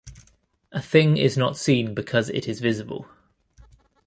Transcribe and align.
A 0.71 0.81
thing 0.81 1.15
is 1.17 1.37
not 1.37 1.57
seen 1.57 1.93
because 1.93 2.31
it 2.31 2.47
is 2.47 2.59
visible. 2.59 3.05